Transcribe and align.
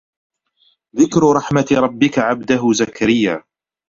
ذِكْرُ 0.95 1.31
رَحْمَتِ 1.35 1.73
رَبِّكَ 1.73 2.19
عَبْدَهُ 2.19 2.73
زَكَرِيَّا 2.73 3.43